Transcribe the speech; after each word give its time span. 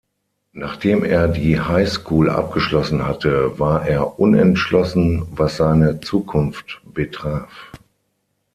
Nachdem 0.53 1.03
er 1.05 1.27
die 1.27 1.59
High 1.61 1.87
School 1.87 2.31
abgeschlossen 2.31 3.05
hatte, 3.05 3.59
war 3.59 3.85
er 3.85 4.19
unentschlossen, 4.19 5.27
was 5.29 5.57
seine 5.57 5.99
Zukunft 5.99 6.81
betraf. 6.91 7.71